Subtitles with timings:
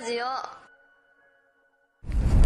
[0.00, 0.26] ラジオ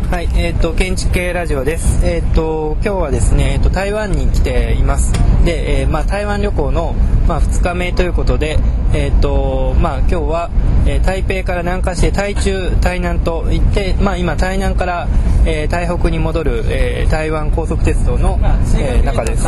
[0.09, 2.01] はい、えっ、ー、と建築系ラジオです。
[2.03, 5.13] えっ、ー、と今日はですね、えっ、ー、と台湾に来ています。
[5.45, 6.95] で、えまあ台湾旅行の
[7.29, 8.59] まあ2日目ということで、
[8.95, 10.51] えっ、とまあ今日は、
[10.87, 15.07] え台北から南下して台中台南と行って、まあ今台南から、
[15.45, 18.41] え台北に戻る、え台湾高速鉄道の、
[18.79, 19.47] え中です。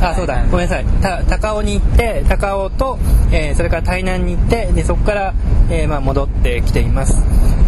[0.00, 0.84] あそうだごめんなさい。
[1.02, 2.98] た高尾に行って高尾と、
[3.32, 5.34] えー、それから台南に行ってでそこから、
[5.70, 7.22] えーまあ、戻ってきています。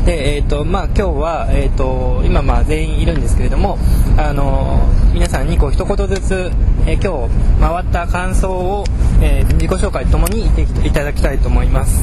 [0.04, 3.78] でえっ、ー、とまあ今日は、えーと、今まあ全員いるんですけれども
[4.16, 4.80] あの
[5.12, 6.50] 皆さんにこう一言ずつ、
[6.86, 8.84] えー、今日回った感想を、
[9.22, 12.02] えー、自己紹介ともに言っていただきたいと思います。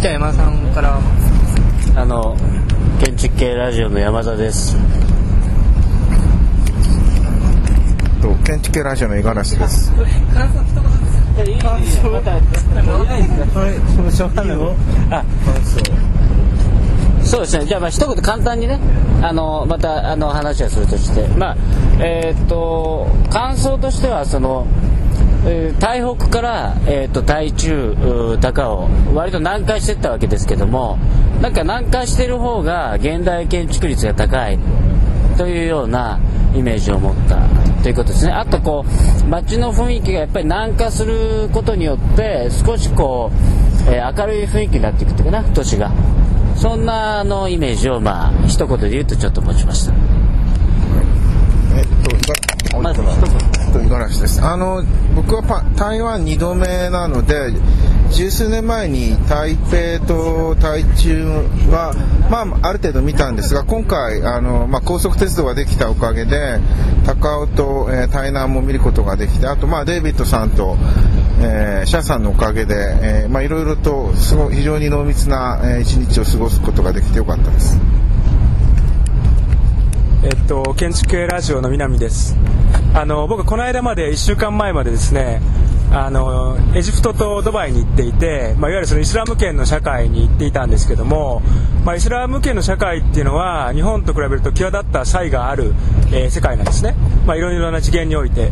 [0.00, 0.98] じゃあ山田さんから。
[1.98, 2.36] あの
[3.04, 4.76] 建築系ラジオの山田です
[8.20, 9.92] と建築系ラジオの五十嵐です。
[9.92, 11.62] 感想一言ずつ。
[11.62, 12.36] 感想また
[15.10, 15.24] あ、
[17.22, 17.66] そうですね。
[17.66, 18.78] じゃあまあ一言簡単にね、
[19.22, 21.56] あのまたあの話をするとして、まあ
[22.00, 24.66] えー、っと感想としてはその。
[25.46, 30.98] えー、台北から、えーと、台中、高尾割と南下していったわけですけども
[31.40, 34.58] なんか南下してる方が現代建築率が高い
[35.38, 36.18] というような
[36.56, 37.36] イメージを持った
[37.82, 38.32] ということですね。
[38.32, 43.30] あとこう街の雰囲気がやっぱり南下することによって少しこ
[43.86, 45.92] う、えー、明るい雰囲気になっていくというかな都市が。
[46.56, 49.92] そんなのイメージをまあ一言で言うとちょっと持ちました。
[51.76, 53.48] えっとまず一言。
[53.84, 54.42] 五十嵐です。
[54.42, 54.82] あの
[55.14, 57.52] 僕は台湾2度目なので
[58.10, 61.24] 十数年前に台北と台中
[61.70, 61.94] は、
[62.30, 66.58] まあ、ある程度見たんですが今回あの、まあ、高速鉄道ができたおかげで
[67.04, 70.76] 高尾と、えー、台南も見ることができてあと、まあ、デイビッドさんと、
[71.40, 77.78] えー、シャさんのおかげで、えーまあ、いろいろとすご非常に濃密な、えー、一日を過ごすことができてよかったです。
[80.24, 82.36] えっと、建築系ラジオの南です
[82.92, 85.40] あの僕この間まで1週間前までですね
[85.90, 91.40] あのエジプトとドバイに行っていて、まあ、いわゆるそのイスラム圏の社会に行っていたんですけども、
[91.84, 95.74] まあ、イスラム圏の社会っていうのは日本と比べると際立った差異がある、
[96.12, 96.94] えー、世界なんですね、
[97.26, 98.50] まあ、いろいろな次元において、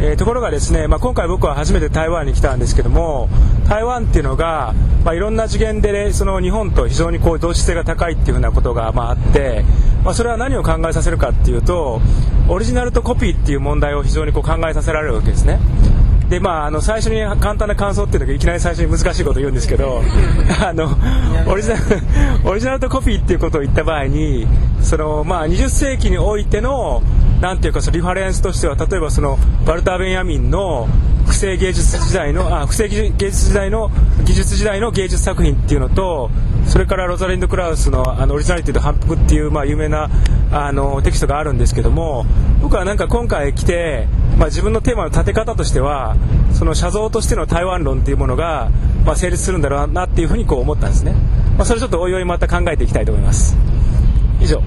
[0.00, 3.28] えー、ところがですね、まあ、今回僕は初めて台湾に来たんですけども
[3.68, 9.64] 台湾っていうのが、まあ、いろんな次元で、ね、その日本と非常にこう同質性が高いっていうふうなことが、まあ、あって、
[10.04, 12.00] まあ、それは何を考えさせるかっていうと
[12.48, 15.60] オリジナルとコピーっていう問題を非常にこう考えさせられるわけですね。
[16.32, 20.00] でまあ、あの最初に簡単な感想っていうのがいきなり最初に難しいことを言うんですけど
[20.66, 20.88] あの
[21.46, 21.82] オリジナル
[22.46, 24.46] オリジナルとコピーっていうことを言った場合に
[24.80, 27.02] その、まあ、20世紀においての
[27.42, 30.88] なんていうかそのリファレンスとしては例えばそのバルター・ベンヤミンの
[31.26, 33.90] 複製芸術時代のあ複製芸術時代の
[34.24, 36.30] 技術時代の芸術作品っていうのと
[36.66, 40.08] それからロザリンド・クラウスのあのオリジナリティと反復っていう、まあ、有名な
[40.50, 42.24] あのテキストがあるんですけども
[42.62, 44.06] 僕はなんか今回来て、
[44.38, 46.16] まあ、自分のテーマの立て方としては
[46.52, 48.70] その写像としての台湾論っていうものが、
[49.04, 51.12] まあ、成立するんだろうなっていうふうにこう思ったんですね、
[51.56, 53.56] まあ、それちょっとおいおいまた考えていきたいと思います。
[54.40, 54.62] 以上。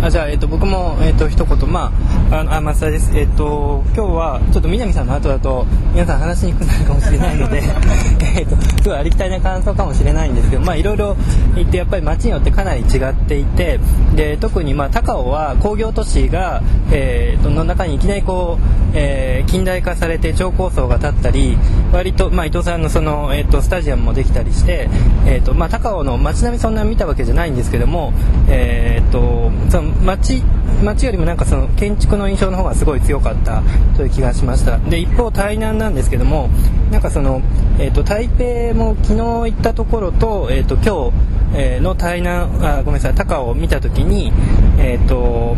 [0.00, 1.92] あじゃあ、えっと、僕も、えっと、一言、まあ、
[2.30, 3.10] あの、あ、松田です。
[3.16, 7.62] えっと、今日は、ちょっと南さんの後だと、皆さん話しにくくなるかもしれないので
[8.36, 11.16] えっと、すごいありきたりな感想かもしれないんですけど、まあ、いろいろ
[11.56, 13.80] 言って、やっぱり街によってかなり違っていて、
[14.14, 16.62] で、特に、まあ、高尾は工業都市が、
[16.92, 21.56] えー、の中にいきなりこう、えー、近代化されて超高層が建ったり、
[21.94, 24.90] 割と、まあ、伊藤さんのその、えっと、スタジアムもできたりして、
[25.24, 28.12] えっと、まあ、高尾の街並みそんな見たわけじゃないんですけども、
[28.48, 30.42] えっと、その街
[30.82, 33.62] 街よりもなんかその建築の印象の方がすごい強かった
[33.96, 34.78] という気がしました。
[34.78, 36.48] で一方台南なんですけども
[36.90, 37.42] なんかその、
[37.78, 44.32] えーと、台北も昨日行ったところと,、えーと、今日、えー、の台南あごめんなさい高を見た時に
[44.78, 45.56] えっ、ー、と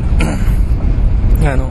[1.46, 1.70] あの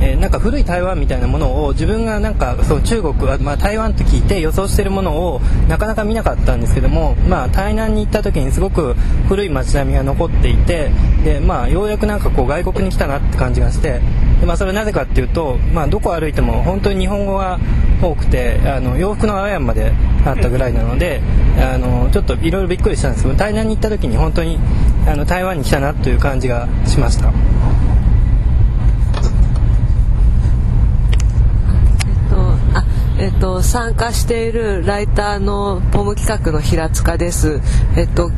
[0.00, 8.94] えー、なんか古い台湾みたいなものを自分がなんかそう中国は、まあ、台湾と聞いて予想してるものをなかなか見なかったんですけども、まあ、台南に行った時にすごく
[9.28, 10.90] 古い街並みが残っていて
[11.24, 14.00] で、まあ、ようやくなんかこう外国に来たなって感じがして
[14.40, 17.58] で、まあ、それはなぜかっていうと、まあ、どこ歩いても本当に日本語が
[18.02, 19.92] 多くてあの洋服のアヤンまで
[20.26, 21.22] あったぐらいなので
[21.58, 24.58] あのちょっといろいろびっくりしたんですけど台南に行った時に本当に
[25.06, 27.32] あの台湾に来たなという感じがしました。
[33.18, 37.60] えっと、参加しているライターのポム企画の平塚です。
[37.96, 38.30] えっと、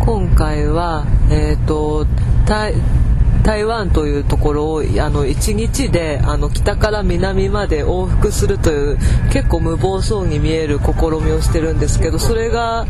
[0.00, 2.06] 今回は、えっと、
[2.46, 8.98] 台湾というところをあの1日であの北から南まで往復するという
[9.30, 12.86] 結構無謀そうに見える試みをしてるんですけどそれが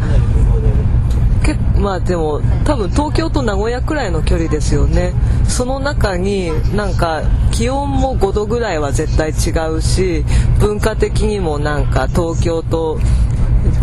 [1.44, 5.12] けまあでも多分東京と名古屋くらいの距離ですよね。
[5.46, 10.25] その中になんか気温も5度ぐらいは絶対違うし
[10.58, 12.99] 文化的にもなんか東京と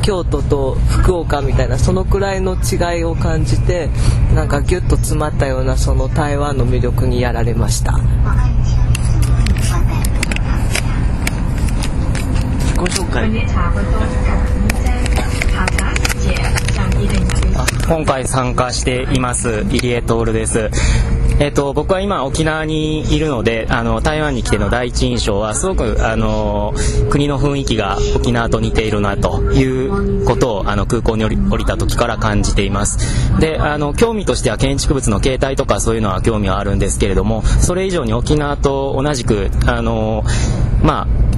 [0.02, 3.90] 京都と福岡みたいなそのくらいの違いを感じて
[4.34, 7.92] なんかギュッと詰まったようなその台湾の魅力にやられました。
[7.94, 8.02] 自
[12.74, 13.30] 己紹介。
[17.92, 20.70] 今回参加しています入江徹です。
[21.42, 26.74] えっと、僕は今沖縄にいるのであの台湾に来ての第一印象はすごくあの
[27.10, 40.24] 国の雰囲気が沖縄と似ているなということをあの空港に降りた時から感じていますであの興味としては建築物の形態とかそういうのは興味はあるんですけれどもそれ以上に沖縄と同じくあの
[40.84, 41.31] まあ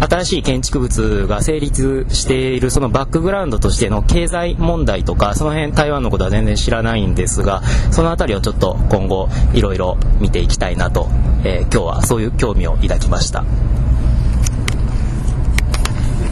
[0.00, 11.08] 新しい建築物が成立しているそのバックグラウンドとしての経済問題とかその辺台湾のことは全然知らないんですがその辺りをちょっと今後いろいろ見ていきたいなと、
[11.44, 13.44] えー今日はそういう興味を抱きました。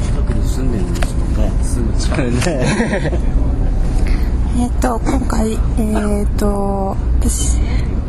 [0.08, 3.12] 近くに住んでるんですもんねすぐ近いね
[4.58, 7.58] えっと今回、えっと私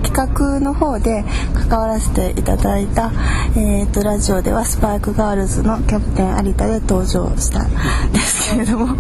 [0.04, 1.24] 企画の方で
[1.54, 3.12] 関わらせていただいた、
[3.57, 7.69] えっとラジオではスパークガールズのキャプテン有田で登場したん
[8.12, 8.88] ですけれども。
[8.88, 8.98] はい、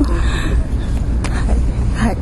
[2.07, 2.17] はい。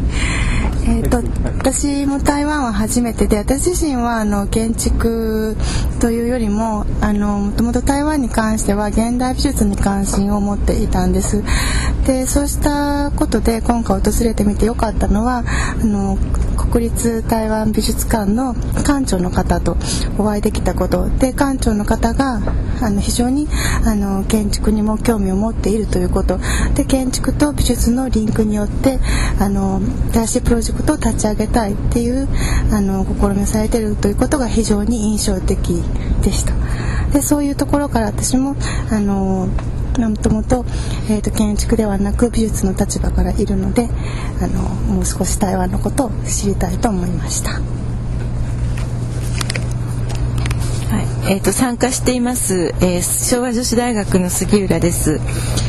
[0.89, 1.17] えー、と
[1.57, 5.57] 私も台湾は初めてで私自身はあの建築
[5.99, 11.43] というよりももともと台湾に関しては現代美術に関心を持っていたんです。
[12.05, 16.17] でそうしたことで今回訪れてみてよかったのはあの
[16.71, 19.77] 国立台湾美術館の館長の方と
[20.17, 21.09] お会いできたこと。
[21.09, 22.39] で館長の方が
[22.81, 23.47] あの非常に
[23.85, 26.39] あの建築にも興味を持っているということ。
[26.75, 28.99] で建築と美術のリンクによって
[29.39, 29.81] あの
[30.13, 32.27] 新しいプロジェクトを立ち上げたいっていう
[32.71, 35.81] あの試みをされているということが非常に印象的
[36.21, 36.53] でした
[37.11, 38.55] でそういうところから私も
[38.91, 39.47] あの
[40.05, 40.63] もともと,、
[41.09, 43.89] えー、と建築ではなく美術の立場からいるので
[44.41, 47.51] あのもう少し台湾のことを知りたいと思いました。
[47.51, 47.57] は
[51.01, 55.19] い、えっ、と参加しています、えー昭和女子大学の杉浦です。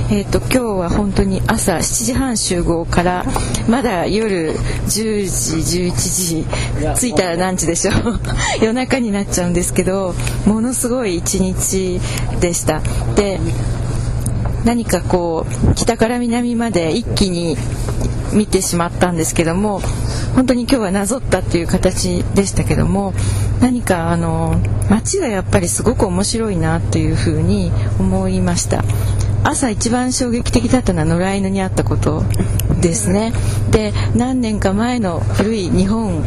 [0.08, 3.25] えっ、と今日は本当に朝7時半集合から
[3.69, 6.44] まだ夜10時11
[6.94, 8.20] 時着いたら何時でしょう
[8.62, 10.14] 夜中になっちゃうんですけど
[10.46, 12.00] ものすごい一日
[12.40, 12.81] でした。
[13.16, 13.40] で
[14.64, 17.56] 何かこう北から南まで一気に
[18.32, 19.81] 見てしまったんですけども
[20.34, 23.12] 本当に今日はなぞったっていう形でしたけども
[23.60, 28.84] 何かあの街がやっぱりすごく面白いなというふうに思いました。
[29.44, 32.22] 朝一番衝撃的だったのは野良犬に会ったこと
[32.81, 33.32] ですね。
[33.70, 36.25] で何年か前の古い日本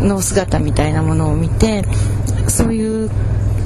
[0.00, 1.84] の姿みたいなものを見て
[2.48, 2.75] そういう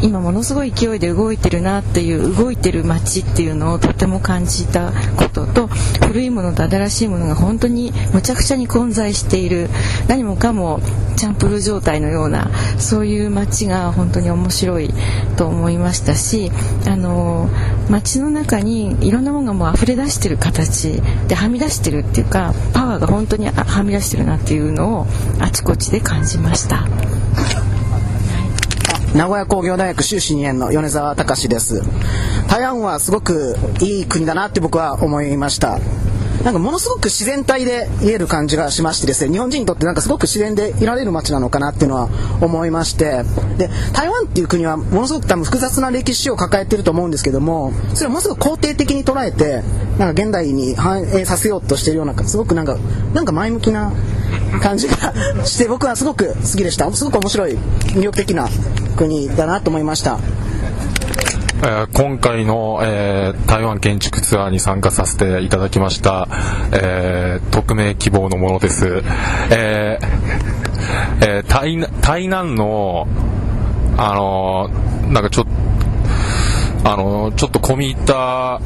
[0.02, 9.68] 今ものすごい勢いで動いてるなっていう動いてる街っていうのをとても感じたことと古いものと新しいものが本当にむちゃくちゃに混在している
[10.08, 10.80] 何もかも
[11.16, 14.90] チャンプルー状態のようなそういう街が本当に面白い
[15.36, 16.50] と思いましたし
[16.86, 17.48] あの
[17.90, 25.06] 街の中にいろんなものがもう溢れ出してる形ではみ出してるっていうかパワーが本当にはみ出してるなっていうのを
[25.40, 26.86] あちこちで感じました。
[29.14, 31.82] 名古屋工業大学修士2年の米沢隆です。
[32.48, 35.80] 台湾はすごくいい国だなって僕は思いました。
[36.44, 42.08] なんかものすごく自然体で言える感じがしましてですね日本人にとってなんかすごく自然でいられる街なのかなっていうのは
[42.40, 43.24] 思いまして。
[43.58, 49.64] で台湾っていう国はものすごく多分複雑な歴史を抱えてると思うんですけどもそれをものすごく肯定的に捉えて
[49.98, 52.76] なんか現代に反映させようとしてるようなすごくなんか
[53.12, 53.92] なんか前向きな
[54.62, 55.12] 感じが
[55.44, 56.90] して僕はすごく好きでした。
[56.92, 58.48] すごく面白い魅力的な
[59.00, 60.18] 国だなと思いました。
[61.94, 66.28] 今回の、えー台湾建築ツアーに参加させていただきました、
[66.72, 69.02] えー匿名希望のものです、
[69.50, 70.06] えー
[71.26, 73.06] えー台台南の
[73.96, 75.50] あのーなんかちょっと
[76.84, 78.60] あのちょっと込み入った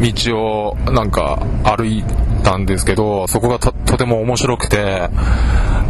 [0.00, 2.02] 道をなんか歩い
[2.42, 5.10] たんですけどそこがととても面白くて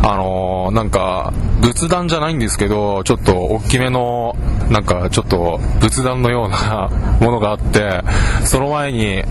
[0.02, 4.34] あのなんか仏壇じゃないんですけどちょっと大きめの
[4.70, 8.02] なんかちょっと仏壇のような ものがあって
[8.44, 9.22] その前に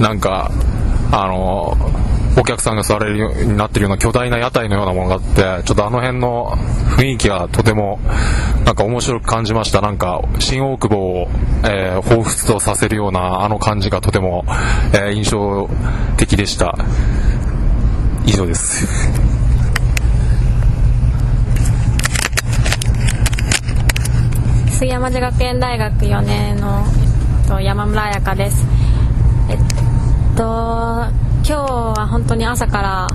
[0.00, 0.50] なんか
[1.12, 1.76] あの
[2.38, 6.52] お客さんが座れるようになってるような巨大な屋台のようなものがあってちょっとあの辺の
[6.98, 7.98] 雰囲気がとても
[8.64, 9.80] なんか面白く感じました。
[9.80, 11.28] なんか新大久保を、
[11.64, 14.44] えー、彷彿とさせるようなあの感じがとても、
[14.92, 15.68] えー、印象
[16.16, 16.76] 的でした。
[18.26, 18.86] 以上です。
[24.72, 26.84] 杉山女学園大学4年の
[27.62, 28.66] 山村彩香です。
[29.48, 33.08] えっと日は本当に朝から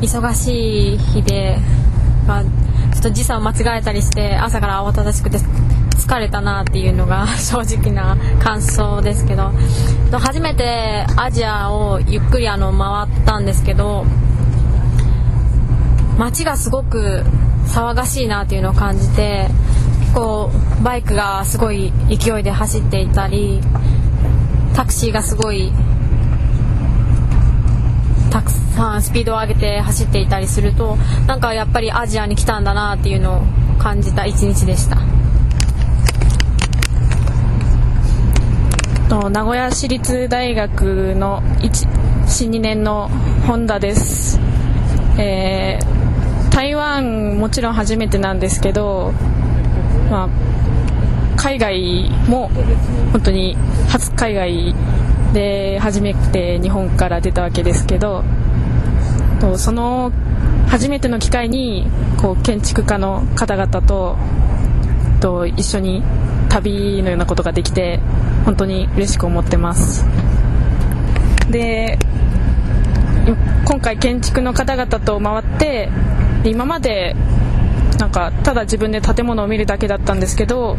[0.00, 1.58] 忙しい日で、
[2.26, 2.50] まあ、ちょ
[2.98, 9.52] っと時差を間違えたりして朝から慌ただしくて疲れたなっていうのが 正直な感想ですけど。
[10.18, 14.04] 初めてアジアをゆっくりあの回ったんですけど
[16.18, 17.24] 街がすごく
[17.66, 19.48] 騒がしいなっていうのを感じて
[20.14, 23.60] こうバイクがすごい勢いで走っていたり
[24.74, 25.72] タクシーがすごい
[28.34, 30.96] たくさんスピードを上げて走っていたりすると
[31.28, 33.42] なんかやっぱりアジアに来たんだなっていうのを
[33.78, 34.96] 感じた一日でした。
[39.30, 41.40] 名古屋市立大学の
[42.26, 43.08] 新2年の
[43.46, 44.40] 本田です、
[45.18, 49.12] えー、台湾もちろん初めてなんですけど
[50.10, 50.28] まあ、
[51.36, 52.48] 海外も
[53.12, 53.56] 本当に
[53.88, 54.74] 初海外
[55.34, 58.24] で初めて日本から出たわけですけど
[59.56, 60.12] その
[60.68, 61.86] 初めての機会に
[62.22, 64.16] こう建築家の方々と
[65.20, 66.02] と一緒に
[66.48, 67.98] 旅のようなことができて
[68.44, 70.06] 本当に嬉しく思ってます。
[71.50, 71.98] で
[73.64, 75.88] 今回建築の方々と回って
[76.44, 77.16] 今まで
[77.98, 80.76] なんかただ自分で建物を見るだけだったんですけど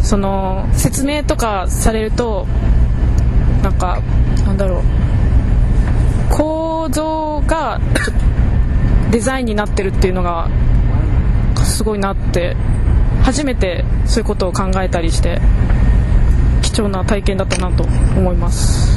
[0.00, 2.46] その説明とかされると
[3.62, 4.00] なんか
[4.44, 4.82] なんだろう。
[6.34, 7.80] 構造が
[9.10, 10.48] デザインになってるっていうのが
[11.62, 12.56] すごいなって
[13.22, 15.40] 初めてそういうことを考えたりして
[16.62, 18.90] 貴重な体験だったなと思います。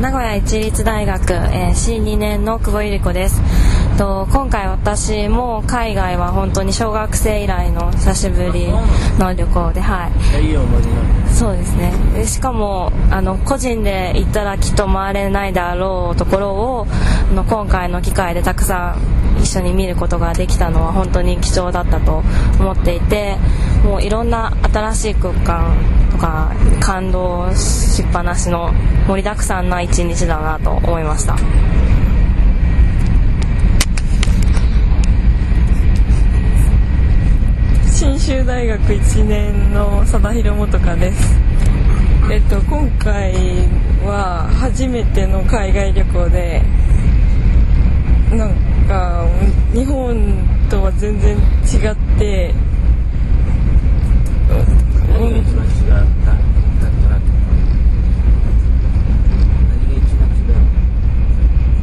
[0.00, 3.42] 名古屋一律大学、えー、C2 年の久保百合子です。
[3.98, 8.68] と今回私も海外は本当に小学生以来の久しぶり
[9.18, 10.12] の旅行ではい
[11.38, 16.86] そうですねしかもあの個人で行ったらきっと回れないであろうところを
[17.30, 18.96] あの今回の機会でたくさ
[19.38, 22.24] ん一緒に見ることができたのは本当に貴重だったと
[22.58, 23.36] 思っていて
[23.84, 25.76] もういろんな新しい空間
[26.10, 28.72] とか感動しっぱなしの
[29.06, 31.36] 盛りだくさんな一日だなと思いました。
[38.16, 41.38] 信州大学1年の佐田博元香です。
[42.30, 43.34] えっと今回
[44.02, 46.62] は初めての海外旅行で
[48.30, 48.54] なん
[48.88, 49.26] か
[49.74, 50.16] 日本
[50.70, 51.40] とは全然違
[51.92, 52.54] って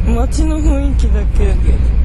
[0.08, 1.95] 街の雰囲気だけ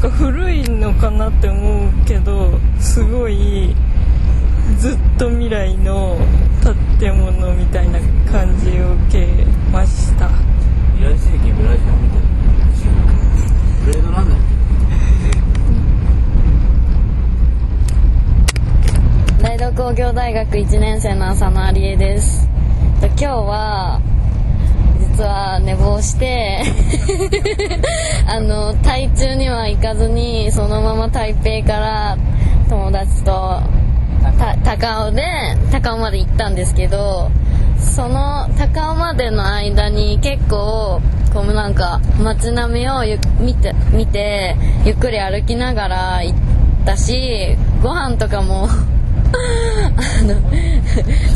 [0.00, 3.74] なんか古いのかなって思うけどすごい
[4.76, 6.16] ずっと未来の
[7.00, 7.98] 建物みたいな
[8.30, 9.26] 感じを受け
[9.72, 10.28] ました。
[10.94, 12.28] 未来世紀ブラジルみたいな
[13.86, 14.38] ブレードランナー
[19.42, 21.30] 大同工業大学1年生の？
[21.30, 22.48] 浅野有恵です
[23.00, 24.00] 今日は
[25.18, 26.62] 実は寝坊して
[28.28, 32.16] あの台中には行かずにそのまま台北から
[32.68, 33.60] 友達と
[34.62, 35.24] 高尾で
[35.72, 37.32] 高尾まで行ったんですけど
[37.80, 41.00] その高尾までの間に結構
[41.34, 43.00] こうなんか街並みを
[43.40, 46.38] 見て見てゆっくり歩きながら行っ
[46.86, 48.68] たしご飯とかも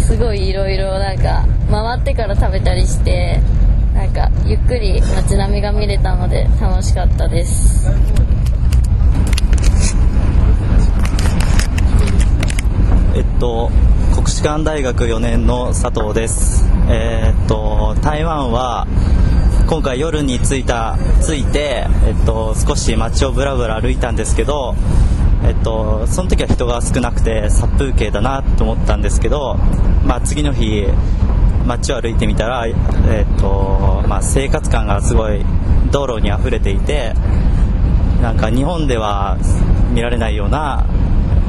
[0.07, 3.41] すごいいろいろなんか回ってから食べたりして
[4.13, 7.91] なんかゆっくり街並みが見れたので楽しかったです。
[13.15, 13.71] えっと
[14.15, 16.67] 国士舘大学4年の佐藤です。
[16.91, 18.87] えー、っと台湾は
[19.67, 24.75] 今回夜に着いた着いて、えっと、少し街をぶらぶら歩いたんですけど
[25.45, 29.57] えっと、その時は人が少なくて殺風景だなと思ったんですけど、
[30.05, 30.87] まあ、次の日
[31.67, 35.45] 街を歩いてみたら、えーとまあ、生活感がすごい
[35.91, 37.15] 道路に溢れていて
[38.21, 39.39] なんか日本では
[39.93, 40.87] 見られないような、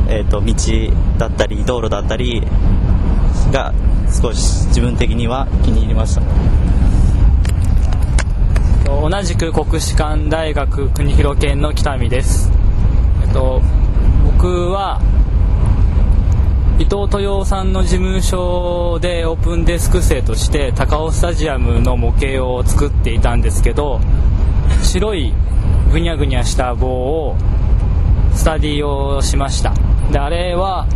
[0.10, 0.54] えーと、道
[1.18, 2.42] だったり道路だったり
[3.52, 3.74] が
[4.12, 6.22] 少し自分的には気に入りました。
[8.86, 12.50] 同じく国士舘大学国広県の北見です、
[13.22, 13.62] えっと、
[14.24, 15.02] 僕は
[16.80, 24.00] 伊藤豊夫さんの事務所でオープンデスク生として高尾スタジアムの模型を作っていたんですけど
[24.84, 25.34] 白い
[25.92, 27.36] ぐにゃぐにゃした棒を
[28.36, 29.74] スタディをしました。
[30.12, 30.88] であれは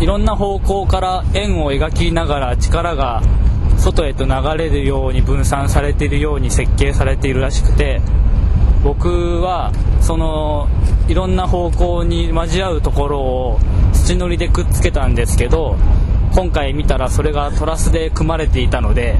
[0.00, 3.22] いろんな方向から円を描きながら力が
[3.76, 8.00] 外へと流れるように分散されているように設計されているらしくて
[8.82, 10.68] 僕はその
[11.06, 13.60] いろんな方向に交わうところを
[14.08, 15.76] 土のりでくっつけたんですけど
[16.32, 19.18] 今回見たらそれがトラスで組まれていたので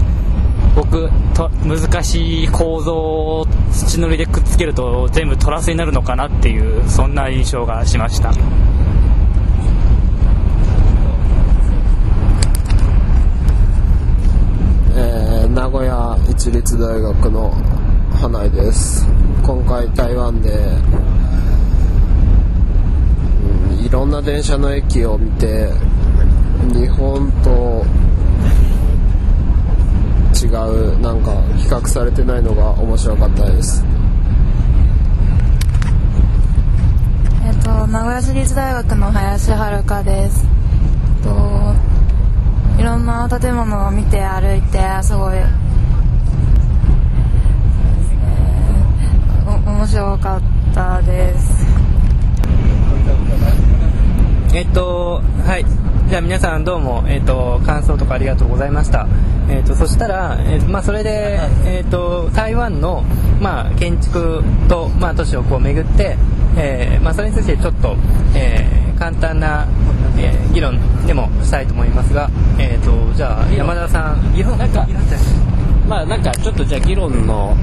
[0.75, 8.33] 僕と難しい構造を土のりでくっつけると全部トラスになるのかなっていうそんな印象がしました。
[14.97, 17.51] えー名古屋市立大学の
[18.15, 19.07] 花井です。
[19.43, 20.51] 今回台湾で、
[23.89, 25.71] いろんな電車の駅を見て
[26.75, 27.83] 日本と
[30.39, 33.83] 違うなんか比較されてないのが面白かったです
[37.47, 40.45] えっと、名古屋市立大学の林遥です。
[41.23, 41.31] と、
[42.79, 45.69] いろんな建物を見て歩いて、すごい、えー
[49.65, 50.43] 面白かっ
[50.75, 51.58] たです。
[54.59, 55.65] えっと、はい。
[56.11, 59.07] じゃあ皆さんどうも、えっと、感想とかありがとうございました。
[59.49, 63.05] えっと、そしたら、えーまあ、それで、えっと、台湾の、
[63.41, 66.17] まあ、建築と、まあ、都市をこう巡って、
[66.57, 67.95] えーまあ、それについてちょっと、
[68.35, 69.65] えー簡単な、
[70.19, 74.85] えー議論でもしたいと思いますが、えっと、じゃあ、山田さん、議論、なんか
[75.87, 77.57] まあなんかちょっとじゃあ議論の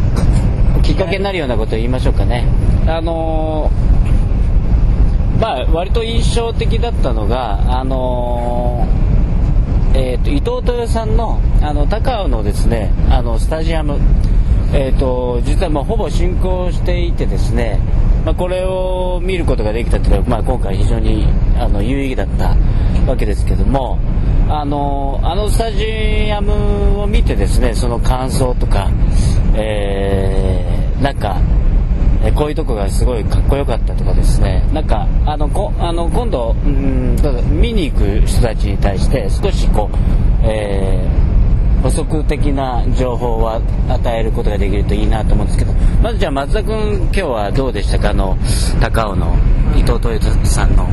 [0.82, 2.48] きっかけになるようなことを言いましょうかね
[2.88, 3.95] あのー
[5.40, 14.00] まあ割と印象的だったのがあのーえー、と伊藤豊さんのあの高尾のですねあのスタジアム。
[14.74, 17.80] えー、と実はもうほぼ進行していてですね、
[18.26, 22.58] まあ、これを見ることができたというのは、まあ、今回非常にあの有意義だった
[23.10, 24.00] わけですけども
[24.50, 28.90] あのあのスタジアムを見てですねその感想とか、
[29.56, 31.40] えーなんか
[32.26, 34.68] えこういうとこがすごいかっこよかったとかですね。
[34.74, 37.16] なんかあのこあの今度うん
[37.62, 39.98] 見に行く人たちに対して少しこう、
[40.44, 41.26] えー
[41.84, 48.10] 補足的な情報は与えることができるといいなと思うんですけどまずじゃあ松田君今日はどうでしたか？
[48.10, 48.36] あの
[48.82, 49.36] 高尾の
[49.78, 50.88] 伊藤豊さんの。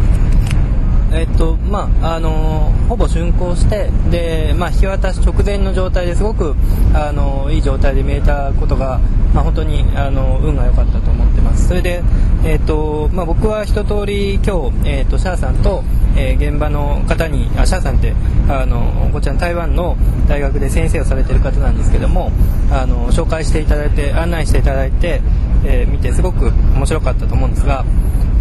[1.15, 6.55] えっとまああのほぼ竣工してで、まあ、引き渡し直前の状態ですごく
[6.93, 9.01] あのいい状態で見えたことが、
[9.35, 11.69] まあ、本当にあの運が良かったと思ってます。
[11.69, 12.03] それで、
[12.45, 15.83] えっとまあ、僕は一通り今日、えっとシャアさんと、
[16.17, 18.15] えー現場の方にあシャアさんって
[18.49, 19.97] あのこちらの台湾の
[20.29, 22.31] 大学で先生をされてる方なんですけども
[22.71, 25.21] あの紹介していただいて案内していただいて、
[25.65, 27.85] えー見てすごく面白かったと思うんですが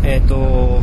[0.03, 0.81] えっ、と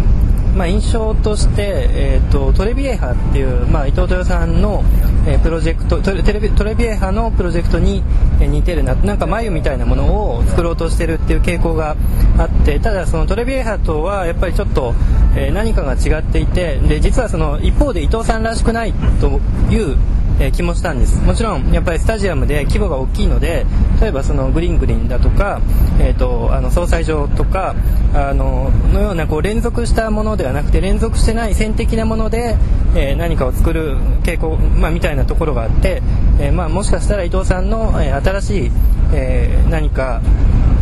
[0.58, 4.82] まあ、印象として、えー、とトレビエハっていう、まあ、伊藤豊さんの、
[5.24, 8.02] えープロジェクトトレテレビトレビエハのプロジェクトに、
[8.40, 11.96] えー似てるななんか眉みたいなものを作ろうとしてるっていう傾向が
[12.38, 14.94] あってただそのトレビエハとはやっぱりちょっと、
[15.36, 19.40] えー何かが違っていてで実はその一方で伊藤さんらしくないと
[19.70, 19.96] いう
[20.40, 21.20] え気もしたんです。
[21.22, 23.66] もちろんやっぱりスタジアムで規模が大きいので
[24.00, 25.60] 例えばそのグリングリンだとか、
[26.00, 27.74] えー、とあの総裁場とか
[28.14, 32.56] あののようなこう連続したものではなくて連続してない線的なもので、
[32.94, 36.02] えー何かを作る傾向、まあ、みたいなところがあって、
[36.38, 38.70] えーまあ、もしかしたら伊藤さんの、え新しい、
[39.12, 40.20] えー何か、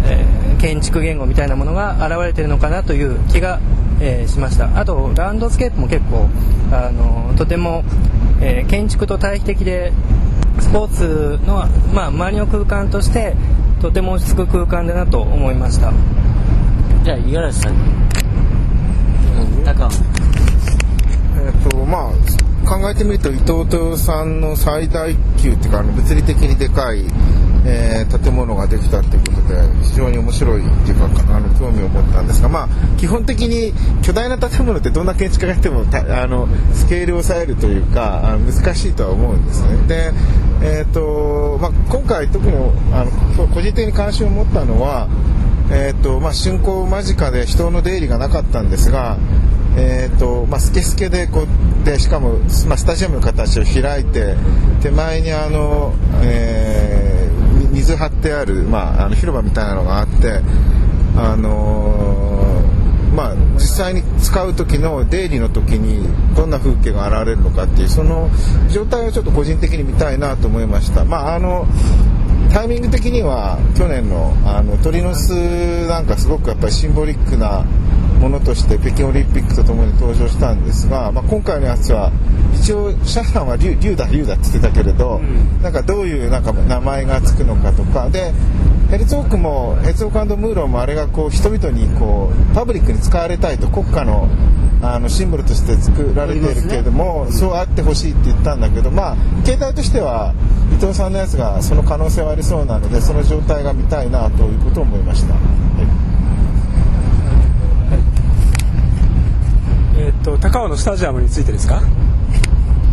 [0.05, 0.25] え
[0.61, 3.59] 建築言語みたいなものが現れてるのかなという気が、
[4.01, 4.79] えーしました。
[4.79, 6.29] あとランドスケープも結構
[6.73, 7.85] あのとても、
[8.41, 9.93] えー建築と対比的で
[10.61, 13.35] スポーツの、まあ、周りの空間として
[13.81, 15.93] とても落ち着く空間だなと思いました。
[17.05, 17.75] じゃあ五十嵐さん。
[19.65, 19.91] 高尾
[21.45, 22.13] えっとまあ
[22.67, 27.05] 考えてみると伊藤豊さんの最大級っていうかあの物理的にでかい、
[27.67, 35.85] えー建物ができたっていうことで非常に面白いっていうかあの興味を持ったんですがまあ基本的に巨大な建物ってどんな建築家がやっても
[36.21, 39.77] あのスケールを抑えるというかあの難しいとは思うんですね。
[39.87, 40.13] で
[40.63, 42.53] えっ、とまあ今回特に
[42.93, 45.09] あの個人的に関心を持ったのは
[45.69, 49.19] えーとまあ、竣工間近で人の出入りがなかったんですが、
[49.77, 54.37] えーとまあ、スケスケでこうでしかも、まあ、スタジアムの形を開いて
[54.81, 56.76] 手前にあの、えー
[57.87, 60.41] 図貼ってある、まあ、あの広場みたいなのがあって
[61.17, 62.37] あのー
[63.17, 68.29] まあ、実際に使う時の出入りの時にどんな風景が現れるのかっていうその
[68.69, 71.07] 状態をちょっと個人的に見たいなと思いました。
[71.07, 71.67] まああの
[72.53, 75.33] タイミング的には去年のあの鳥の巣
[75.89, 77.65] なんかすごくやっぱりシンボリックな
[78.21, 82.13] ものとして北京オリンピックとともに登場したんですが、まあ、今回のやつは
[82.55, 85.21] 一応シャさんは竜竜だ竜だって言ってたけれど、
[85.63, 88.09] なんかどういうなんか名前がつくのかとか。
[88.11, 88.33] で
[88.91, 94.29] ヘルツォークもヘルツォークムーロンもあれがこう人々にこうパブリックに使われたいと国家の
[94.81, 100.35] あのシンボルとして作られているけれども、そうあってほしいって言ったんだけどまあ携帯としては
[100.73, 105.35] 伊藤さんのやつがその可能性はありそうなのでその状態が見たいなということを思いました。
[109.99, 111.83] えー、と高尾のスタジアムについてですか？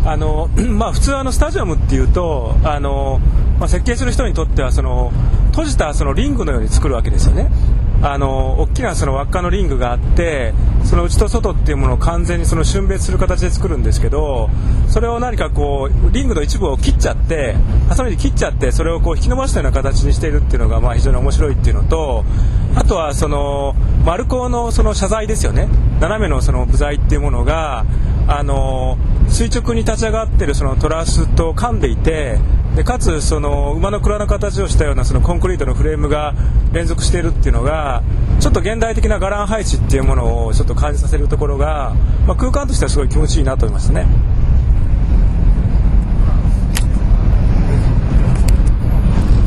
[0.04, 3.20] あの、 まあ、普通あのスタジアムっていうとあの、
[3.58, 5.12] まあ、設計する人にとってはその
[5.48, 7.50] 閉じたそのリングのように作るわけですよね。
[8.02, 10.52] あの大きなその輪っかのリングがあって
[10.84, 14.50] その内と外っていうものを完全にその瞬別する形で作るんですけど
[14.88, 17.54] それを何かこうリングの一部を切っちゃって
[17.88, 22.26] ハサミで切っちゃってそれをこう引き伸ばしたような形にしているっていうのがまあ非常に面白いっていうのと
[22.74, 25.68] あとはその丸高のその謝罪ですよね
[26.00, 27.86] 斜めのその部材っていうものが
[28.26, 28.96] あの
[29.28, 32.38] 垂直に立ち上がってるそのトラスと噛んでいて
[32.76, 36.34] でかつその馬の蔵の形をしたようなそのコンクリートのフレームが
[36.72, 38.02] 連続しているっていうのが
[38.40, 41.94] ちょっと現代的な伽藍配置っていうものをちょっと感じさせるところが、
[42.26, 44.06] まあ、空間としてはすごい気持ちいいなと思いますね。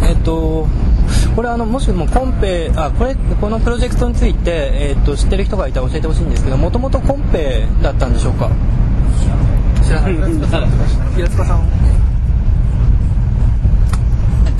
[0.03, 0.67] えっと
[1.38, 8.50] これあのもしもコンペあこれこのプロジェクトについて、えー、っと知ってる人がいたら教えてほしいんですけどもともとコンペだったんでしょうか？
[9.86, 10.13] 知らない。
[11.15, 11.62] 平塚さん。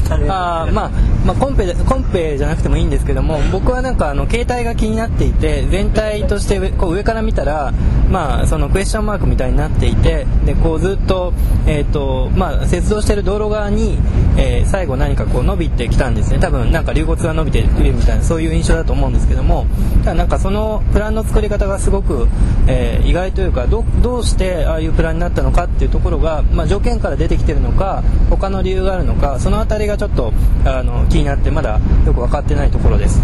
[0.10, 0.90] あまあ、
[1.26, 7.74] まあ、コンペコンペじゃなくてもいいんですけども僕はなんかあの携帯が気になっていて全体としてこう上から見たら、
[8.10, 11.34] まあ、そのクエスチョンマークみたいになっていてでこうずっと,、
[11.66, 13.98] えーとまあ、接続している道路側に、
[14.38, 16.39] えー、最後何かこう伸びてきたんですね。
[16.39, 19.65] 多分なんか流骨が伸びているみたいなそういう印象だと思うんですけども。
[20.03, 22.27] ただなんかそのプランの作り方がすごく、
[22.67, 30.34] えー、意外というかどどうしてああいうプランになったのかっていうところが、まあ、条件から出てきてるのか他の理由があるのかその辺りがちょっと
[30.65, 33.21] あの気になってまだよく分かってないところです。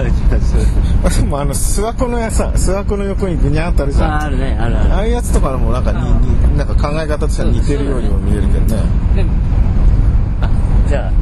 [0.00, 0.04] ん
[1.24, 4.22] でも あの諏訪湖のやさ諏訪湖の横にぐにゃっとあるじゃん。
[4.22, 4.56] あるね。
[4.58, 4.94] あるある。
[4.94, 8.82] ああいうやつとかもなんかにになんか考え方としては似てるようにも見えるけどね。
[10.88, 11.21] じゃあ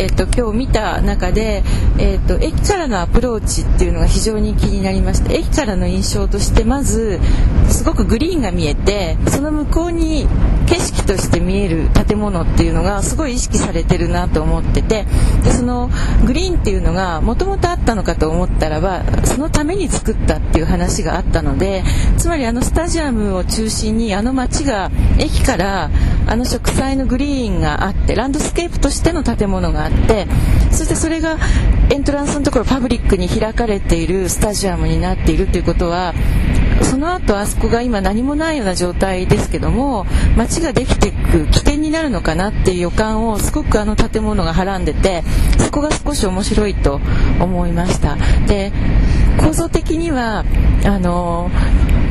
[0.00, 1.62] えーと、今日見た中で、
[1.98, 5.30] えーと、駅からのアプローチっていうのが非常に気になりました。
[5.30, 7.20] 駅からの印象としてまず
[7.68, 10.26] すごくグリーンが見えてその向こうに
[10.66, 15.04] 景色として見える建物っていうのがすごい意識されてるなと思ってて
[15.44, 15.90] でその
[16.24, 21.82] グリーンっていうのがもともとあったのかと思ったらばそのために作ったっていう話があったので
[22.18, 25.90] つまりあのスタジアムを中心にあの街が駅から
[26.26, 29.89] あの植栽のグリーンがあってランドスケープとしての建物があって
[30.70, 31.36] そしてそれが
[31.90, 36.14] エントランスのところパブリックに開かれているスタジアムになっているということは
[36.82, 45.22] その後あそこが今何もないような状態ですけども街ができていく起点になるのかなっていう予感をすごくあの建物がはらんでて
[45.58, 47.00] そこが少し面白いと
[47.40, 48.16] 思いました。
[48.46, 48.72] で
[49.38, 50.44] 構造的には
[50.84, 51.50] あの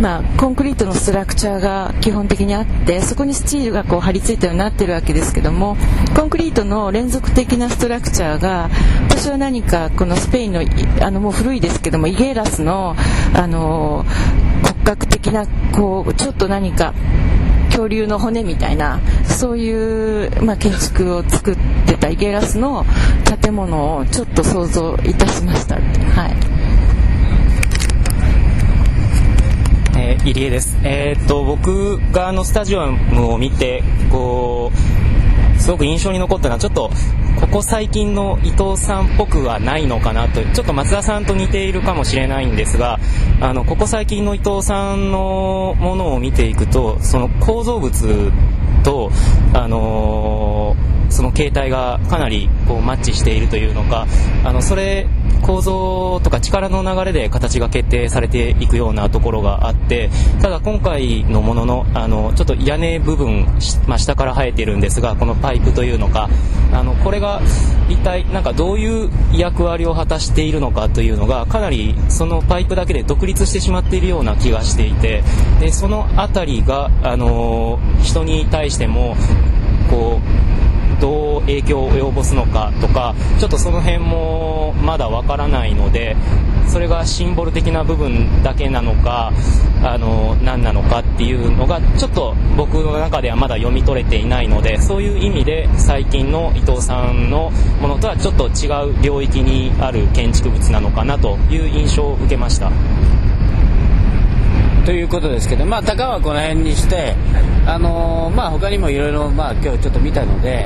[0.01, 5.75] まあ、コンクリートのストラクチャーが基本的にあってそこにスチールがこう張り付いたようになってるわけですけども
[6.15, 8.69] コンクリートの連続的なストラクチャーが
[9.09, 10.61] 私は何かこのスペインの
[11.01, 12.95] あのもう古いですけどもイゲーラスの
[13.35, 14.05] あの
[14.63, 16.93] 骨格的なこうちょっと何か
[17.65, 22.85] 恐竜の骨みたいなそういう、まあ、建築を作ってたイゲラスの
[23.41, 25.75] 建物をちょっと想像いたしました。
[25.75, 25.79] は
[26.29, 30.77] いー、入江です。
[30.83, 36.89] えー、っと僕があのスタジアムを見てこうすごく印象に残ったのはちょっと
[37.39, 42.99] ここ最近の伊藤さんっぽくはないのかなとちょっと松田さんと似ているかもしれないんですが
[43.41, 48.31] あのここ最近の伊藤さんのものを見ていくとその構造物
[48.83, 49.11] と
[49.53, 50.48] あのー
[51.19, 54.07] その形態がかなりこうマッチしているというのか
[54.45, 55.05] あのそれ
[55.41, 60.09] 構造とか力の流れで形が決定されていくようなところがあって
[60.41, 63.45] ただ今回のもののあのちょっと屋根部分、
[63.85, 66.29] まあ、下から生えているんですがこのパイプというのか
[66.71, 67.41] あのこれが
[67.89, 75.21] 一体なんかどういう役割を果たしているのかというのがかなりそのパイプだけで独立してしまっているような気がしていて
[75.59, 79.17] でその辺りが、あの人に対しても
[79.89, 80.48] こう
[80.99, 86.15] どう影響を及ぼすのかとかちょっとその辺もまだわからないので
[86.67, 89.31] それがシンボル的な部分だけなのか
[89.83, 102.71] あの何なのかっていうのがちょっと僕の中ではまだ読み取れていないのでそういう意味で最近の伊藤さんのものとはちょっと違う領域にある建築物なのかなという印象を受けました。
[104.89, 107.13] ということですけど、まあ、高はこの辺にして、
[107.67, 110.65] あのーまあ、他にもいろいろ、まあ、今日ちょっと見たので、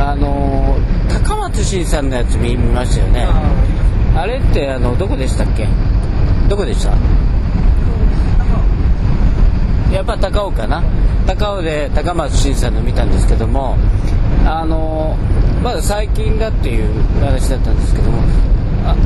[0.00, 3.24] あのー高松新さんのやつ見見ましたよね。
[4.16, 5.68] あれって、あの、どこでしたっけ？
[6.48, 6.90] どこでした？
[9.94, 10.82] やっぱ高尾かな？
[11.28, 13.76] 高尾で高松新さんの見たんですけども、
[14.44, 18.22] あのーまだ最近だっていう話だったんですけども、
[18.84, 18.96] あ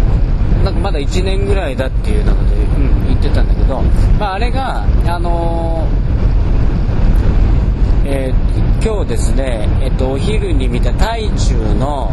[0.65, 2.86] なんかまだ1年ぐらいだっていうので、うん、
[3.27, 3.81] ってたんだけど、
[4.19, 8.47] まあ、あれが、あのーえー
[8.85, 12.13] 今日ですね、えっと、お昼に見た台中の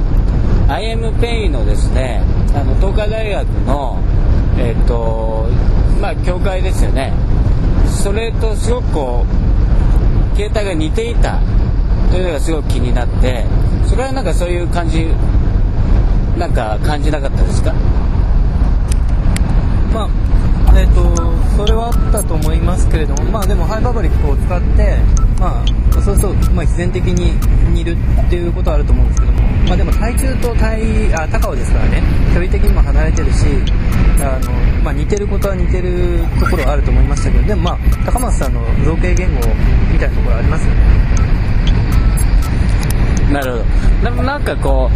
[0.68, 2.24] IMPay のですね
[2.56, 4.00] あの東海大学の、
[4.58, 5.48] えっと
[6.02, 7.14] まあ、教会ですよね。
[7.86, 9.26] それとすごくこ
[10.34, 11.40] う携帯が似ていた
[12.10, 13.46] というのがすごく気になって
[13.86, 15.06] それはなんかそういう感じ
[16.40, 17.72] なんか感じなかったですか？
[19.94, 20.10] まあ
[20.76, 24.98] えー、とそれはあったと思いますけれども、まあ、でもハイパブリックを使って、
[25.40, 27.32] まあ、そうすると、まあ、必然的に
[27.72, 33.46] 似るっていうことはあると思うんですけども、まあ、でも台中と台あ高尾ですからね距離的にも離れてるし
[34.20, 34.52] あの、
[34.84, 39.42] まあ、似てることは似てるところはあると思いましたけどでも、まあ、高松さんの造形言語
[39.92, 41.23] みたいなところはありますよね。
[43.34, 43.64] なるほど。
[44.04, 44.90] でもなんかこ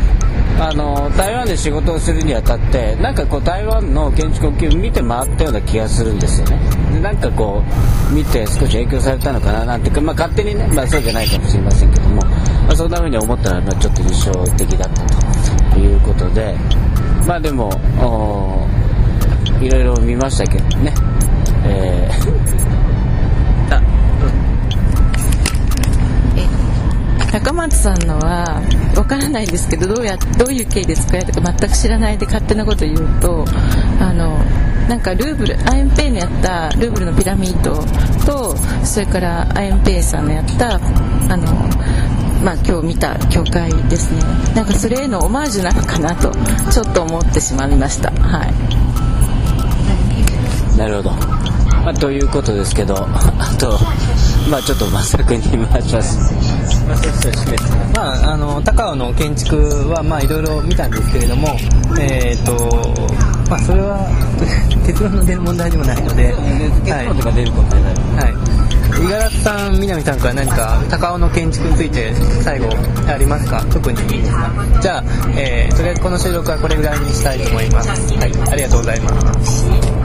[0.59, 6.59] うあの台湾で仕事をするにあたってなんかこう台湾の建築を見て回ったような気がするんですよね。
[6.93, 7.63] でなんかこ
[8.11, 12.27] う見て少し影響されたのかななんてか、まあ、勝手にね、まあ、そうじゃないかもしれませんけども、ま
[12.69, 16.55] あ、そんな風に思ったらまあちょっと印象的だったということで
[17.27, 17.71] まあでも
[19.61, 20.93] いろいろ見ましたけどね。
[21.65, 22.09] え
[27.39, 28.63] 高松さんのは
[28.95, 33.45] わからないんですけどどうやどういう経緯で作られたか全く知らないで勝手なこと言うと
[33.99, 34.39] あの
[34.89, 37.75] なんかルーブルアイエンペイのやったルーブルのピラミッド
[38.25, 41.45] とそれからアイエンペイさんのやったあの
[42.43, 44.21] まあ、今日見た教会ですね。
[44.53, 46.31] なんかそれへのオマージュなのかなと
[46.71, 48.11] ちょっと思ってしまいました。
[48.11, 48.87] はい。
[50.77, 53.79] なるほど、まあ、ということですけどあと
[54.49, 56.46] まあちょっとまさくに回します
[56.87, 57.55] まあ、そうそうそう
[57.93, 61.57] まあ、あの高尾の建築はまあいろいろ見たんですけれども、
[61.99, 62.53] えーと
[63.49, 64.05] まあ、それは
[64.85, 66.33] 結論の出る問題でもないので
[66.85, 68.33] 結論とか出ることない、はい、
[69.01, 72.69] 五十嵐さん、南さんから何か高尾の建築について最後
[73.07, 73.65] ありますか？
[73.71, 73.99] 特に。
[74.01, 74.51] いいですか
[74.81, 75.03] じゃあ、
[75.37, 77.89] えーとりあえずこの収録はこれぐらいにしたいと思います。
[78.15, 79.96] はい、ありがとうございます。